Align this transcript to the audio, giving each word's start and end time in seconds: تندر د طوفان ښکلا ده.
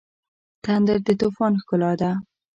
تندر 0.63 0.97
د 1.07 1.09
طوفان 1.21 1.53
ښکلا 1.61 1.91
ده. 2.01 2.11